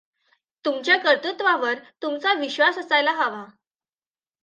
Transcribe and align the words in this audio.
तुमच्या 0.65 0.97
कर्तुत्वावर 0.97 1.73
तुमचा 2.01 2.33
विश्वास 2.33 2.77
असायला 2.77 3.11
हवा. 3.11 3.45